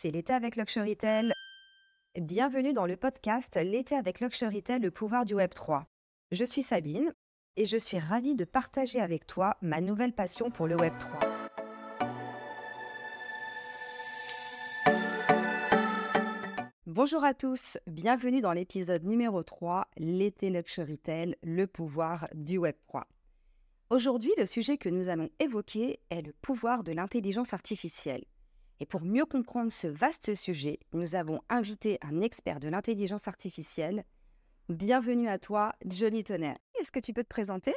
[0.00, 1.32] c'est l'été avec Luxurytel.
[2.14, 5.88] Bienvenue dans le podcast L'été avec Luxurytel, le pouvoir du Web 3.
[6.30, 7.12] Je suis Sabine
[7.56, 11.18] et je suis ravie de partager avec toi ma nouvelle passion pour le Web 3.
[16.86, 23.04] Bonjour à tous, bienvenue dans l'épisode numéro 3, l'été Luxurytel, le pouvoir du Web 3.
[23.90, 28.22] Aujourd'hui, le sujet que nous allons évoquer est le pouvoir de l'intelligence artificielle.
[28.80, 34.04] Et pour mieux comprendre ce vaste sujet, nous avons invité un expert de l'intelligence artificielle.
[34.68, 36.54] Bienvenue à toi, Johnny Tonner.
[36.80, 37.74] Est-ce que tu peux te présenter?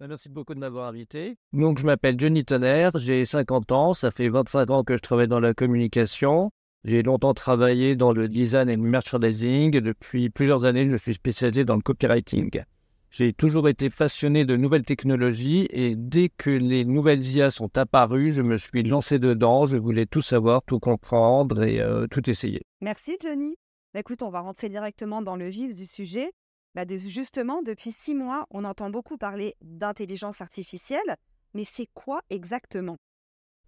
[0.00, 1.36] Bah, Merci beaucoup de m'avoir invité.
[1.52, 5.28] Donc, je m'appelle Johnny Tonner, j'ai 50 ans, ça fait 25 ans que je travaille
[5.28, 6.50] dans la communication.
[6.84, 9.72] J'ai longtemps travaillé dans le design et le merchandising.
[9.80, 12.62] Depuis plusieurs années, je suis spécialisé dans le copywriting.
[13.10, 18.32] J'ai toujours été passionné de nouvelles technologies et dès que les nouvelles IA sont apparues,
[18.32, 19.66] je me suis lancé dedans.
[19.66, 22.62] Je voulais tout savoir, tout comprendre et euh, tout essayer.
[22.80, 23.56] Merci Johnny.
[23.94, 26.30] Bah, écoute, on va rentrer directement dans le vif du sujet.
[26.74, 31.16] Bah, justement, depuis six mois, on entend beaucoup parler d'intelligence artificielle,
[31.54, 32.98] mais c'est quoi exactement?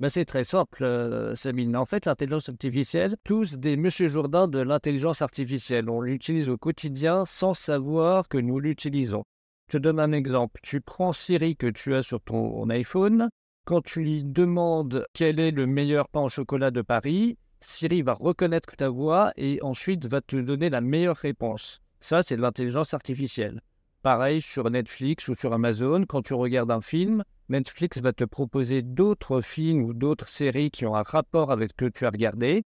[0.00, 1.76] Bah, c'est très simple, euh, Sabine.
[1.76, 5.90] En fait, l'intelligence artificielle, tous des Monsieur Jourdain de l'intelligence artificielle.
[5.90, 9.24] On l'utilise au quotidien sans savoir que nous l'utilisons.
[9.68, 10.58] Je te donne un exemple.
[10.62, 13.28] Tu prends Siri que tu as sur ton iPhone.
[13.66, 18.14] Quand tu lui demandes quel est le meilleur pain au chocolat de Paris, Siri va
[18.14, 21.82] reconnaître ta voix et ensuite va te donner la meilleure réponse.
[22.00, 23.60] Ça, c'est de l'intelligence artificielle.
[24.02, 28.80] Pareil sur Netflix ou sur Amazon, quand tu regardes un film, Netflix va te proposer
[28.80, 32.62] d'autres films ou d'autres séries qui ont un rapport avec ce que tu as regardé.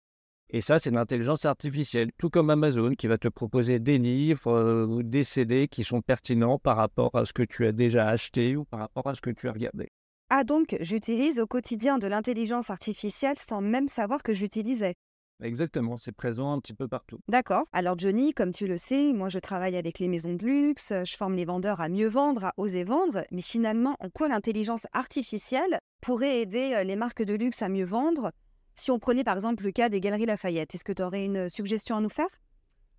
[0.51, 4.87] Et ça, c'est l'intelligence artificielle, tout comme Amazon qui va te proposer des livres euh,
[4.87, 8.57] ou des CD qui sont pertinents par rapport à ce que tu as déjà acheté
[8.57, 9.89] ou par rapport à ce que tu as regardé.
[10.29, 14.97] Ah donc, j'utilise au quotidien de l'intelligence artificielle sans même savoir que j'utilisais.
[15.43, 17.19] Exactement, c'est présent un petit peu partout.
[17.29, 17.65] D'accord.
[17.73, 21.17] Alors Johnny, comme tu le sais, moi je travaille avec les maisons de luxe, je
[21.17, 25.79] forme les vendeurs à mieux vendre, à oser vendre, mais finalement, en quoi l'intelligence artificielle
[26.01, 28.31] pourrait aider euh, les marques de luxe à mieux vendre?
[28.77, 31.49] Si on prenait par exemple le cas des Galeries Lafayette, est-ce que tu aurais une
[31.49, 32.29] suggestion à nous faire?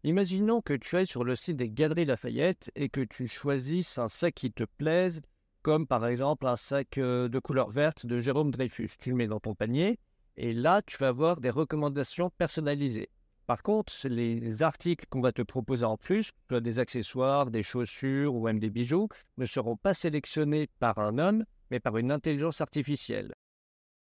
[0.04, 4.08] Imaginons que tu ailles sur le site des Galeries Lafayette et que tu choisisses un
[4.08, 5.22] sac qui te plaise,
[5.64, 8.90] comme par exemple un sac euh, de couleur verte de Jérôme Dreyfus.
[9.00, 9.98] Tu le mets dans ton panier
[10.38, 13.10] et là, tu vas avoir des recommandations personnalisées.
[13.48, 18.34] Par contre, les articles qu'on va te proposer en plus, soit des accessoires, des chaussures
[18.34, 19.08] ou même des bijoux,
[19.38, 23.34] ne seront pas sélectionnés par un homme, mais par une intelligence artificielle.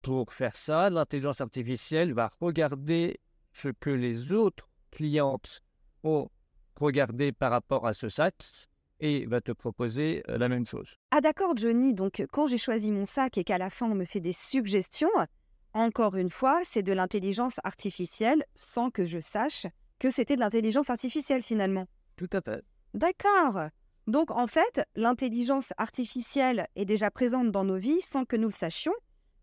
[0.02, 3.20] Pour faire ça, l'intelligence artificielle va regarder
[3.52, 5.62] ce que les autres clientes
[6.04, 6.30] ont
[6.80, 8.34] regardé par rapport à ce sac
[9.00, 10.96] et va te proposer euh, la même chose.
[11.12, 14.06] Ah d'accord Johnny, donc quand j'ai choisi mon sac et qu'à la fin on me
[14.06, 15.10] fait des suggestions,
[15.74, 19.68] encore une fois, c'est de l'intelligence artificielle sans que je sache
[20.00, 21.86] que c'était de l'intelligence artificielle finalement.
[22.16, 22.64] Tout à fait.
[22.94, 23.60] D'accord.
[24.08, 28.54] Donc en fait, l'intelligence artificielle est déjà présente dans nos vies sans que nous le
[28.54, 28.94] sachions.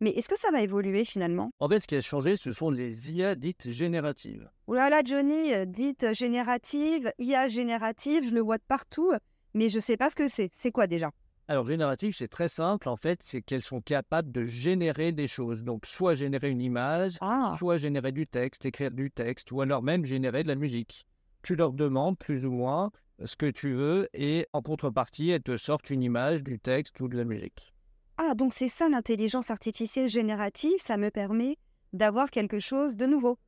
[0.01, 1.51] Mais est-ce que ça va évoluer finalement?
[1.61, 4.49] En fait, ce qui a changé, ce sont les IA dites génératives.
[4.67, 9.13] Ouh là là, Johnny, dites génératives, IA générative, je le vois de partout,
[9.53, 10.51] mais je ne sais pas ce que c'est.
[10.55, 11.11] C'est quoi déjà?
[11.51, 12.89] Alors, génératif, c'est très simple.
[12.89, 15.65] En fait, c'est qu'elles sont capables de générer des choses.
[15.65, 17.57] Donc, soit générer une image, ah.
[17.59, 21.09] soit générer du texte, écrire du texte, ou alors même générer de la musique.
[21.43, 22.93] Tu leur demandes plus ou moins
[23.25, 27.09] ce que tu veux et en contrepartie, elles te sortent une image, du texte ou
[27.09, 27.75] de la musique.
[28.17, 31.59] Ah, donc c'est ça l'intelligence artificielle générative, ça me permet
[31.93, 33.41] d'avoir quelque chose de nouveau.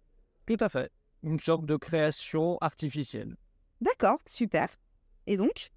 [0.46, 0.90] Tout à fait.
[1.22, 3.36] Une sorte de création artificielle.
[3.80, 4.66] D'accord, super.
[5.28, 5.70] Et donc?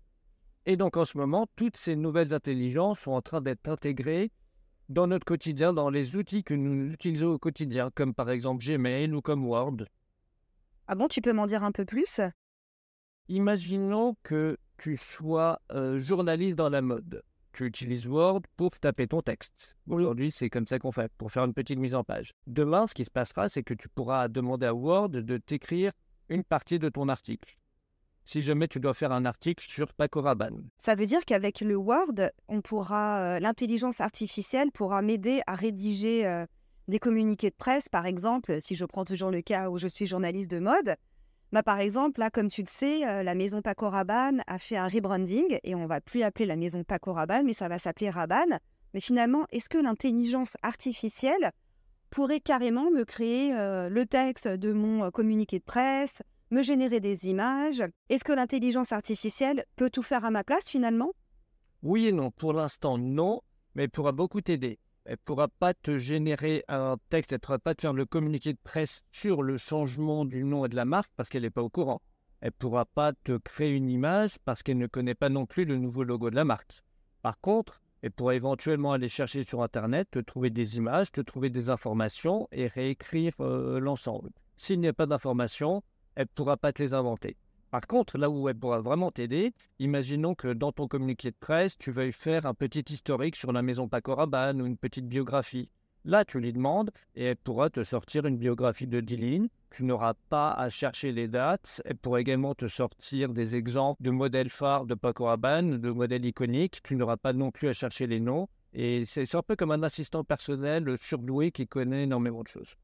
[0.65, 4.31] Et donc en ce moment, toutes ces nouvelles intelligences sont en train d'être intégrées
[4.89, 9.13] dans notre quotidien, dans les outils que nous utilisons au quotidien, comme par exemple Gmail
[9.13, 9.77] ou comme Word.
[10.87, 12.19] Ah bon, tu peux m'en dire un peu plus?
[13.27, 17.23] Imaginons que tu sois euh, journaliste dans la mode.
[17.53, 19.77] Tu utilises Word pour taper ton texte.
[19.87, 22.33] Aujourd'hui, c'est comme ça qu'on fait, pour faire une petite mise en page.
[22.47, 25.91] Demain, ce qui se passera, c'est que tu pourras demander à Word de t'écrire
[26.29, 27.55] une partie de ton article
[28.25, 30.67] si jamais tu dois faire un article sur Paco Rabanne.
[30.77, 36.25] Ça veut dire qu'avec le Word, on pourra, euh, l'intelligence artificielle pourra m'aider à rédiger
[36.25, 36.45] euh,
[36.87, 40.07] des communiqués de presse, par exemple, si je prends toujours le cas où je suis
[40.07, 40.95] journaliste de mode.
[41.51, 44.75] Bah, par exemple, là, comme tu le sais, euh, la maison Paco Rabanne a fait
[44.75, 48.09] un rebranding et on va plus appeler la maison Paco Rabanne, mais ça va s'appeler
[48.09, 48.59] Rabanne.
[48.95, 51.51] Mais finalement, est-ce que l'intelligence artificielle
[52.09, 56.21] pourrait carrément me créer le texte de mon communiqué de presse,
[56.51, 57.83] me générer des images.
[58.09, 61.11] Est-ce que l'intelligence artificielle peut tout faire à ma place finalement?
[61.83, 62.31] Oui et non.
[62.31, 63.41] Pour l'instant, non,
[63.73, 64.79] mais elle pourra beaucoup t'aider.
[65.05, 68.05] Elle ne pourra pas te générer un texte, elle ne pourra pas te faire le
[68.05, 71.51] communiqué de presse sur le changement du nom et de la marque parce qu'elle n'est
[71.51, 72.01] pas au courant.
[72.41, 75.65] Elle ne pourra pas te créer une image parce qu'elle ne connaît pas non plus
[75.65, 76.81] le nouveau logo de la marque.
[77.21, 81.49] Par contre, elle pourra éventuellement aller chercher sur Internet, te trouver des images, te trouver
[81.49, 84.29] des informations et réécrire euh, l'ensemble.
[84.55, 85.83] S'il n'y a pas d'informations,
[86.15, 87.37] elle ne pourra pas te les inventer.
[87.71, 91.77] Par contre, là où elle pourra vraiment t'aider, imaginons que dans ton communiqué de presse,
[91.77, 95.71] tu veuilles faire un petit historique sur la maison Paco Rabanne ou une petite biographie.
[96.05, 99.47] Là, tu lui demandes et elle pourra te sortir une biographie de 10 lignes.
[99.71, 101.81] Tu n'auras pas à chercher les dates.
[101.83, 106.25] Elle pourra également te sortir des exemples de modèles phares de Paco Rabanne, de modèles
[106.25, 106.81] iconiques.
[106.83, 108.47] Tu n'auras pas non plus à chercher les noms.
[108.71, 112.75] Et c'est un peu comme un assistant personnel surdoué qui connaît énormément de choses.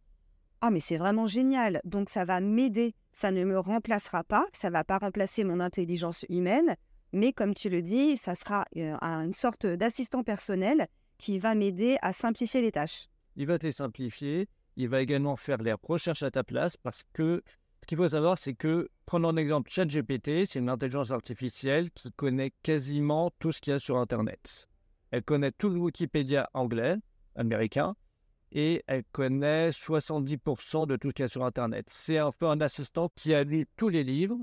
[0.61, 1.81] Ah, mais c'est vraiment génial.
[1.83, 2.93] Donc, ça va m'aider.
[3.11, 4.45] Ça ne me remplacera pas.
[4.53, 6.75] Ça va pas remplacer mon intelligence humaine.
[7.13, 10.87] Mais comme tu le dis, ça sera euh, une sorte d'assistant personnel
[11.17, 15.35] qui va m'aider à simplifier les tâches il va te les simplifier, il va également
[15.35, 17.43] faire les recherches à ta place parce que
[17.81, 22.53] ce qu'il faut savoir, c'est que, prenons l'exemple ChatGPT, c'est une intelligence artificielle qui connaît
[22.61, 24.67] quasiment tout ce qu'il y a sur Internet.
[25.09, 26.97] Elle connaît tout le Wikipédia anglais,
[27.35, 27.95] américain,
[28.51, 31.85] et elle connaît 70% de tout ce qu'il y a sur Internet.
[31.89, 34.37] C'est un peu un assistant qui a lu tous les livres,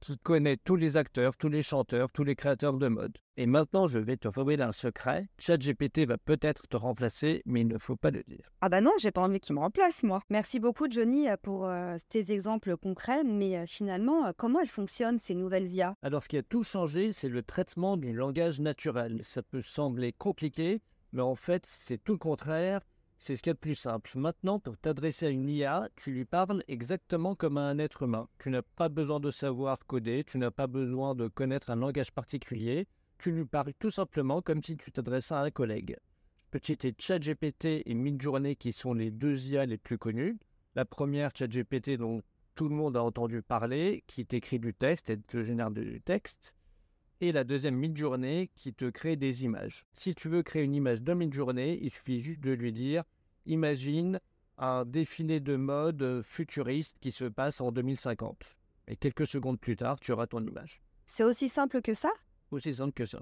[0.00, 3.18] qui connaît tous les acteurs, tous les chanteurs, tous les créateurs de mode.
[3.36, 5.28] Et maintenant, je vais te révéler un secret.
[5.38, 8.50] ChatGPT va peut-être te remplacer, mais il ne faut pas le dire.
[8.60, 10.22] Ah bah non, j'ai pas envie qu'il me remplace, moi.
[10.30, 13.24] Merci beaucoup, Johnny, pour euh, tes exemples concrets.
[13.24, 16.64] Mais euh, finalement, euh, comment elles fonctionnent, ces nouvelles IA Alors, ce qui a tout
[16.64, 19.20] changé, c'est le traitement du langage naturel.
[19.22, 20.80] Ça peut sembler compliqué,
[21.12, 22.80] mais en fait, c'est tout le contraire.
[23.18, 24.12] C'est ce qu'il y a de plus simple.
[24.14, 28.28] Maintenant, pour t'adresser à une IA, tu lui parles exactement comme à un être humain.
[28.38, 32.12] Tu n'as pas besoin de savoir coder, tu n'as pas besoin de connaître un langage
[32.12, 32.88] particulier.
[33.18, 35.98] Tu lui parles tout simplement comme si tu t'adressais à un collègue.
[36.50, 40.38] Petit et ChatGPT et Midjourney qui sont les deux IA les plus connus.
[40.74, 42.22] La première, ChatGPT, dont
[42.54, 46.56] tout le monde a entendu parler, qui t'écrit du texte et te génère du texte
[47.20, 49.84] et la deuxième mid-journée qui te crée des images.
[49.92, 53.04] Si tu veux créer une image de mid-journée, il suffit juste de lui dire
[53.46, 54.20] imagine
[54.58, 58.56] un défilé de mode futuriste qui se passe en 2050.
[58.88, 60.80] Et quelques secondes plus tard, tu auras ton image.
[61.06, 62.10] C'est aussi simple que ça?
[62.50, 63.20] Aussi simple que ça.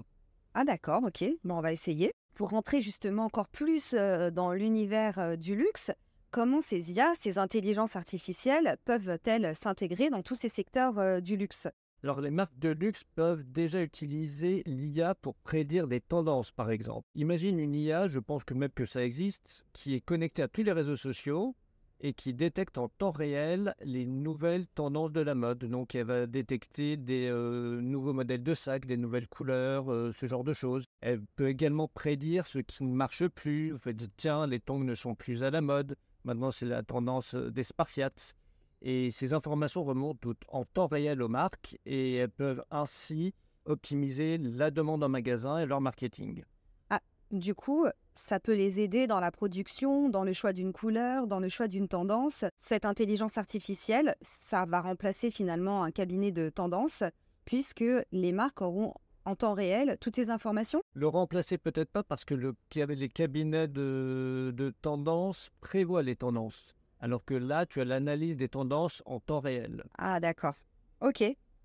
[0.53, 1.23] Ah d'accord, ok.
[1.43, 2.11] Bon, on va essayer.
[2.35, 5.91] Pour rentrer justement encore plus euh, dans l'univers euh, du luxe,
[6.31, 11.67] comment ces IA, ces intelligences artificielles, peuvent-elles s'intégrer dans tous ces secteurs euh, du luxe?
[12.03, 17.07] Alors les marques de luxe peuvent déjà utiliser l'IA pour prédire des tendances, par exemple.
[17.15, 20.63] Imagine une IA, je pense que même que ça existe, qui est connectée à tous
[20.63, 21.55] les réseaux sociaux
[22.01, 25.59] et qui détecte en temps réel les nouvelles tendances de la mode.
[25.65, 30.25] Donc elle va détecter des euh, nouveaux modèles de sacs, des nouvelles couleurs, euh, ce
[30.25, 30.85] genre de choses.
[31.01, 33.71] Elle peut également prédire ce qui ne marche plus.
[33.71, 35.97] Vous faites tiens, les tongs ne sont plus à la mode.
[36.23, 38.35] Maintenant c'est la tendance euh, des spartiates.
[38.81, 43.33] Et ces informations remontent en temps réel aux marques et elles peuvent ainsi
[43.65, 46.43] optimiser la demande en magasin et leur marketing.
[46.89, 51.27] Ah, du coup, ça peut les aider dans la production, dans le choix d'une couleur,
[51.27, 52.45] dans le choix d'une tendance.
[52.57, 57.03] Cette intelligence artificielle, ça va remplacer finalement un cabinet de tendance
[57.45, 58.93] puisque les marques auront
[59.25, 63.67] en temps réel toutes ces informations Le remplacer peut-être pas parce que le, les cabinets
[63.67, 66.75] de, de tendance prévoient les tendances.
[66.99, 69.83] Alors que là, tu as l'analyse des tendances en temps réel.
[69.97, 70.55] Ah, d'accord.
[71.01, 71.23] Ok.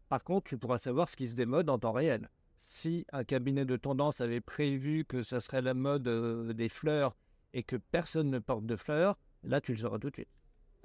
[0.08, 2.28] Par contre, tu pourras savoir ce qui se démode en temps réel.
[2.60, 7.16] Si un cabinet de tendance avait prévu que ça serait la mode euh, des fleurs
[7.52, 10.28] et que personne ne porte de fleurs, là, tu le sauras tout de suite.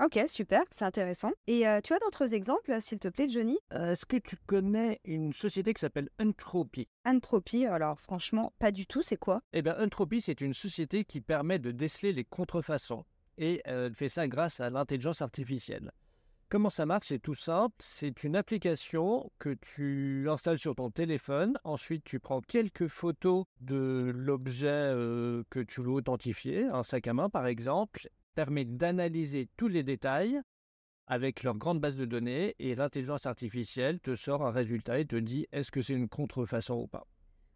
[0.04, 1.32] Ok, super, c'est intéressant.
[1.48, 3.58] Et euh, tu as d'autres exemples, s'il te plaît, Johnny?
[3.74, 8.88] Euh, Est-ce que tu connais une société qui s'appelle Entropy Entropy, alors franchement, pas du
[8.88, 9.42] tout, c'est quoi?
[9.52, 13.04] Eh bien, Entropy, c'est une société qui permet de déceler les contrefaçons
[13.40, 15.92] et elle fait ça grâce à l'intelligence artificielle.
[16.50, 17.08] Comment ça marche?
[17.08, 17.76] C'est tout simple.
[17.80, 21.58] C'est une application que tu installes sur ton téléphone.
[21.64, 27.14] Ensuite, tu prends quelques photos de l'objet euh, que tu veux authentifier, un sac à
[27.14, 30.42] main par exemple, permet d'analyser tous les détails
[31.06, 35.16] avec leur grande base de données et l'intelligence artificielle te sort un résultat et te
[35.16, 37.06] dit est-ce que c'est une contrefaçon ou pas.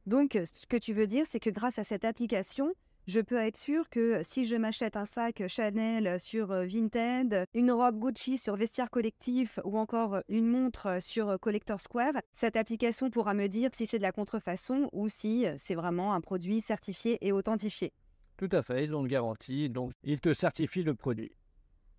[0.06, 2.74] Donc, ce que tu veux dire, c'est que grâce à cette application,
[3.08, 7.72] je peux être sûr que si je m'achète un sac Chanel sur euh, Vinted, une
[7.72, 13.34] robe Gucci sur Vestiaire Collectif ou encore une montre sur Collector Square, cette application pourra
[13.34, 17.32] me dire si c'est de la contrefaçon ou si c'est vraiment un produit certifié et
[17.32, 17.92] authentifié.
[18.38, 21.32] Tout à fait, ils ont une garantie, donc ils te certifient le produit.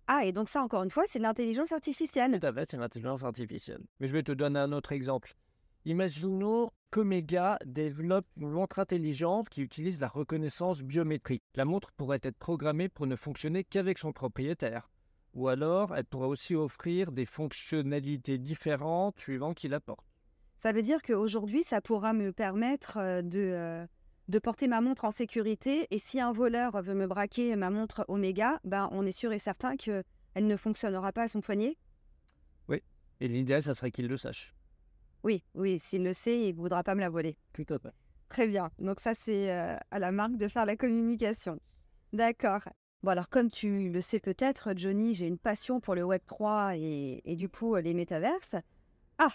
[0.07, 2.39] Ah, et donc ça, encore une fois, c'est l'intelligence artificielle.
[2.39, 3.81] Tout à fait, c'est l'intelligence artificielle.
[3.99, 5.33] Mais je vais te donner un autre exemple.
[5.87, 11.43] Imaginons qu'Omega développe une montre intelligente qui utilise la reconnaissance biométrique.
[11.53, 14.89] La montre pourrait être programmée pour ne fonctionner qu'avec son propriétaire.
[15.35, 20.07] Ou alors, elle pourrait aussi offrir des fonctionnalités différentes suivant qui la porte.
[20.57, 23.85] Ça veut dire qu'aujourd'hui, ça pourra me permettre euh, de, euh,
[24.27, 25.85] de porter ma montre en sécurité.
[25.91, 29.39] Et si un voleur veut me braquer ma montre Omega, ben, on est sûr et
[29.39, 30.03] certain qu'elle
[30.35, 31.77] ne fonctionnera pas à son poignet?
[32.69, 32.81] Oui,
[33.19, 34.55] et l'idéal, ça serait qu'il le sache.
[35.25, 37.35] Oui, oui, s'il le sait, il ne voudra pas me la voler.
[37.51, 37.91] Tout à fait.
[38.29, 38.69] Très bien.
[38.79, 41.59] Donc ça, c'est euh, à la marque de faire la communication.
[42.13, 42.61] D'accord.
[43.03, 47.21] Bon, alors comme tu le sais peut-être, Johnny, j'ai une passion pour le Web3 et,
[47.25, 48.55] et du coup les métaverses.
[49.17, 49.31] Ah,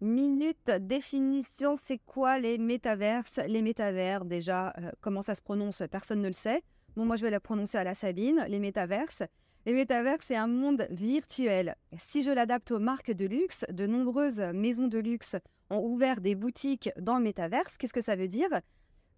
[0.00, 3.40] Minute définition, c'est quoi les métaverses?
[3.48, 5.82] Les métavers, déjà, euh, comment ça se prononce?
[5.90, 6.62] Personne ne le sait.
[6.94, 8.44] Bon, moi, je vais la prononcer à la Sabine.
[8.48, 9.24] Les métaverses.
[9.68, 11.74] Les métaverses, c'est un monde virtuel.
[11.98, 15.36] Si je l'adapte aux marques de luxe, de nombreuses maisons de luxe
[15.68, 17.76] ont ouvert des boutiques dans le métaverse.
[17.76, 18.48] Qu'est-ce que ça veut dire?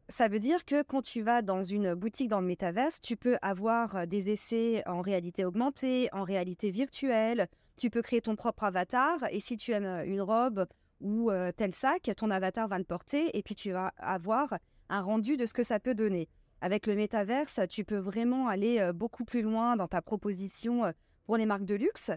[0.08, 3.38] Ça veut dire que quand tu vas dans une boutique dans le métaverse, tu peux
[3.42, 7.46] avoir des essais en réalité augmentée, en réalité virtuelle.
[7.76, 10.66] Tu peux créer ton propre avatar et si tu aimes une robe
[11.00, 15.00] ou euh, tel sac, ton avatar va le porter et puis tu vas avoir un
[15.00, 16.28] rendu de ce que ça peut donner.
[16.62, 20.92] Avec le métaverse, tu peux vraiment aller euh, beaucoup plus loin dans ta proposition euh,
[21.24, 22.10] pour les marques de luxe.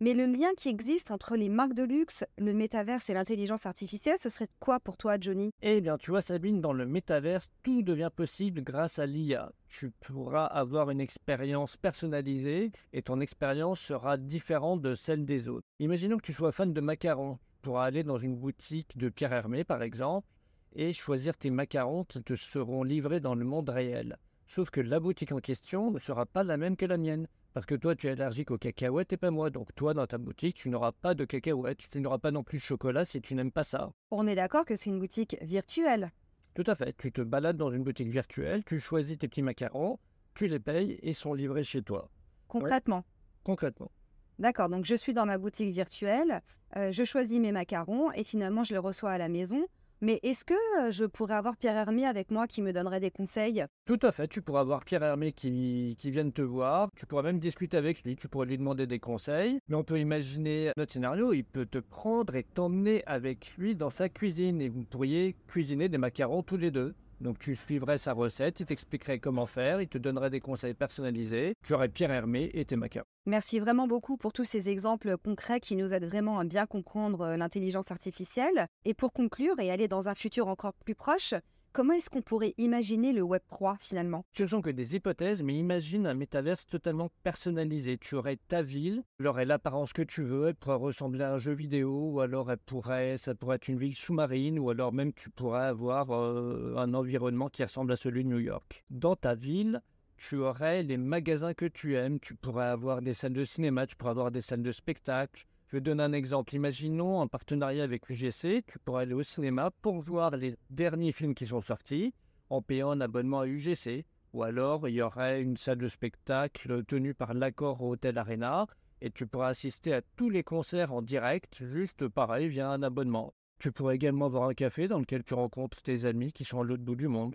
[0.00, 4.18] Mais le lien qui existe entre les marques de luxe, le métaverse et l'intelligence artificielle,
[4.18, 5.52] ce serait quoi pour toi, Johnny?
[5.62, 9.52] Eh bien, tu vois, Sabine, dans le métaverse, tout devient possible grâce à l'IA.
[9.68, 15.64] Tu pourras avoir une expérience personnalisée et ton expérience sera différente de celle des autres.
[15.78, 17.38] Imaginons que tu sois fan de macarons.
[17.54, 20.26] Tu pourras aller dans une boutique de Pierre Hermé, par exemple,
[20.74, 24.18] et choisir tes macarons qui te seront livrés dans le monde réel.
[24.46, 27.26] Sauf que la boutique en question ne sera pas la même que la mienne.
[27.54, 29.48] Parce que toi, tu es allergique aux cacahuètes et pas moi.
[29.48, 31.88] Donc toi, dans ta boutique, tu n'auras pas de cacahuètes.
[31.88, 33.92] Tu n'auras pas non plus de chocolat si tu n'aimes pas ça.
[34.10, 36.10] On est d'accord que c'est une boutique virtuelle.
[36.54, 36.96] Tout à fait.
[36.96, 39.98] Tu te balades dans une boutique virtuelle, tu choisis tes petits macarons,
[40.34, 42.10] tu les payes et sont livrés chez toi.
[42.46, 43.04] Concrètement
[43.42, 43.90] Concrètement.
[44.38, 46.42] D'accord, donc je suis dans ma boutique virtuelle,
[46.76, 49.66] euh, je choisis mes macarons et finalement je les reçois à la maison.
[50.04, 53.64] Mais est-ce que je pourrais avoir Pierre Hermé avec moi qui me donnerait des conseils?
[53.86, 57.22] Tout à fait, tu pourras avoir Pierre Hermé qui, qui vienne te voir, tu pourras
[57.22, 59.60] même discuter avec lui, tu pourrais lui demander des conseils.
[59.66, 63.88] Mais on peut imaginer notre scénario, il peut te prendre et t'emmener avec lui dans
[63.88, 66.94] sa cuisine et vous pourriez cuisiner des macarons tous les deux.
[67.20, 71.54] Donc tu suivrais sa recette, il t'expliquerait comment faire, il te donnerait des conseils personnalisés.
[71.64, 73.06] Tu aurais Pierre Hermé et tes macarons.
[73.26, 77.22] Merci vraiment beaucoup pour tous ces exemples concrets qui nous aident vraiment à bien comprendre
[77.22, 78.66] euh, l'intelligence artificielle.
[78.84, 81.34] Et pour conclure et aller dans un futur encore plus proche,
[81.74, 84.24] comment est-ce qu'on pourrait imaginer le Web 3 finalement?
[84.32, 87.98] Ce ne sont que des hypothèses, mais imagine un métaverse totalement personnalisé.
[87.98, 91.38] Tu aurais ta ville, elle aurait l'apparence que tu veux, elle pourrait ressembler à un
[91.38, 95.12] jeu vidéo, ou alors elle pourrait, ça pourrait être une ville sous-marine, ou alors même
[95.12, 98.84] tu pourrais avoir euh, un environnement qui ressemble à celui de New York.
[98.90, 99.82] Dans ta ville,
[100.16, 103.96] tu aurais les magasins que tu aimes, tu pourrais avoir des salles de cinéma, tu
[103.96, 105.44] pourrais avoir des salles de spectacle.
[105.74, 106.54] Je vais donner un exemple.
[106.54, 111.34] Imaginons un partenariat avec UGC, tu pourrais aller au cinéma pour voir les derniers films
[111.34, 112.14] qui sont sortis
[112.48, 114.06] en payant un abonnement à UGC.
[114.34, 118.68] Ou alors, il y aurait une salle de spectacle tenue par l'accord Hotel Arena
[119.00, 123.34] et tu pourras assister à tous les concerts en direct, juste pareil, via un abonnement.
[123.58, 126.62] Tu pourrais également avoir un café dans lequel tu rencontres tes amis qui sont à
[126.62, 127.34] l'autre bout du monde.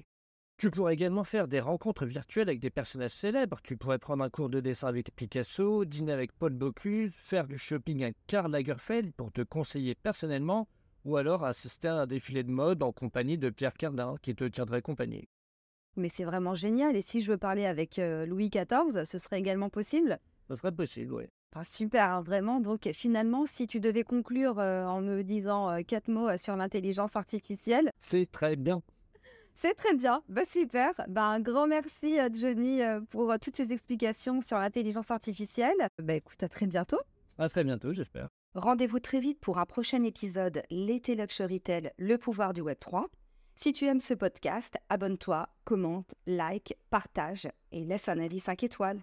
[0.60, 3.62] Tu pourrais également faire des rencontres virtuelles avec des personnages célèbres.
[3.64, 7.58] Tu pourrais prendre un cours de dessin avec Picasso, dîner avec Paul Bocuse, faire du
[7.58, 10.68] shopping avec Karl Lagerfeld pour te conseiller personnellement,
[11.06, 14.44] ou alors assister à un défilé de mode en compagnie de Pierre Cardin qui te
[14.44, 15.30] tiendrait compagnie.
[15.96, 16.98] Mais c'est vraiment génial.
[16.98, 20.20] Et si je veux parler avec euh, Louis XIV, ce serait également possible?
[20.50, 21.24] Ce serait possible, oui.
[21.56, 22.60] Ah, super, hein, vraiment.
[22.60, 27.16] Donc finalement, si tu devais conclure euh, en me disant euh, quatre mots sur l'intelligence
[27.16, 27.92] artificielle...
[27.98, 28.82] C'est très bien.
[29.62, 30.94] C'est très bien, bah, super.
[31.10, 35.76] Bah, un grand merci à Johnny pour toutes ces explications sur l'intelligence artificielle.
[36.02, 37.00] Bah, écoute, à très bientôt.
[37.38, 38.30] À très bientôt, j'espère.
[38.56, 43.08] Rendez-vous très vite pour un prochain épisode L'été Luxury Tale, le pouvoir du Web 3.
[43.58, 49.02] Si tu aimes ce podcast, abonne-toi, commente, like, partage et laisse un avis 5 étoiles.